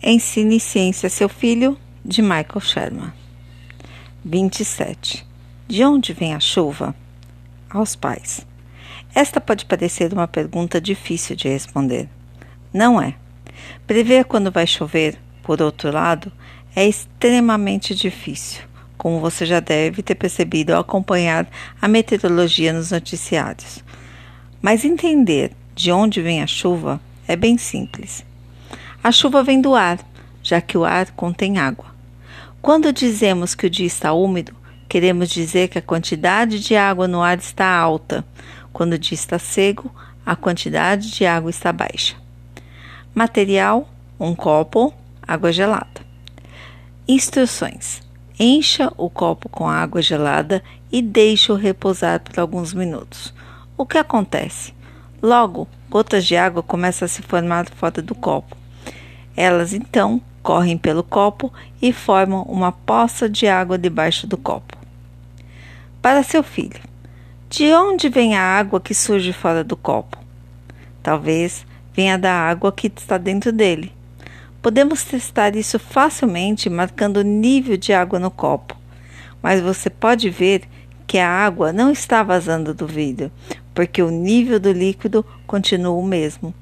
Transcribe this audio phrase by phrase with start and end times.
[0.00, 3.12] Ensine ciência a seu filho, de Michael Sherman.
[4.24, 5.26] 27.
[5.66, 6.94] De onde vem a chuva?
[7.68, 8.46] Aos pais.
[9.12, 12.08] Esta pode parecer uma pergunta difícil de responder.
[12.72, 13.16] Não é.
[13.88, 16.30] Prever quando vai chover, por outro lado,
[16.76, 18.62] é extremamente difícil,
[18.96, 21.50] como você já deve ter percebido ao acompanhar
[21.82, 23.82] a meteorologia nos noticiários.
[24.62, 28.24] Mas entender de onde vem a chuva é bem simples.
[29.02, 29.98] A chuva vem do ar,
[30.42, 31.86] já que o ar contém água.
[32.60, 34.54] Quando dizemos que o dia está úmido,
[34.88, 38.24] queremos dizer que a quantidade de água no ar está alta.
[38.72, 39.94] Quando o dia está seco,
[40.26, 42.16] a quantidade de água está baixa.
[43.14, 43.88] Material:
[44.18, 46.00] um copo, água gelada.
[47.06, 48.02] Instruções:
[48.38, 53.32] encha o copo com água gelada e deixe-o repousar por alguns minutos.
[53.76, 54.74] O que acontece?
[55.22, 58.56] Logo, gotas de água começam a se formar fora do copo.
[59.40, 64.76] Elas então correm pelo copo e formam uma poça de água debaixo do copo.
[66.02, 66.80] Para seu filho,
[67.48, 70.18] de onde vem a água que surge fora do copo?
[71.04, 73.92] Talvez venha da água que está dentro dele.
[74.60, 78.76] Podemos testar isso facilmente marcando o nível de água no copo,
[79.40, 80.64] mas você pode ver
[81.06, 83.30] que a água não está vazando do vidro,
[83.72, 86.52] porque o nível do líquido continua o mesmo.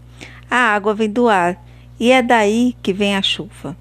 [0.50, 1.64] A água vem do ar
[1.98, 3.76] e é daí que vem a chuva.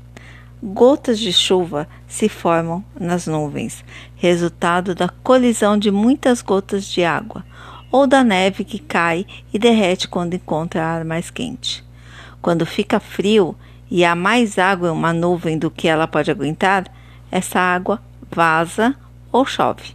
[0.64, 3.84] Gotas de chuva se formam nas nuvens,
[4.16, 7.46] resultado da colisão de muitas gotas de água,
[7.92, 11.84] ou da neve que cai e derrete quando encontra ar mais quente.
[12.42, 13.56] Quando fica frio
[13.92, 16.86] e há mais água em uma nuvem do que ela pode aguentar,
[17.30, 18.96] essa água vaza
[19.32, 19.94] ou chove.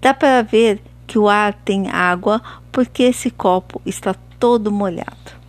[0.00, 2.40] Dá para ver que o ar tem água
[2.72, 5.41] porque esse copo está todo molhado.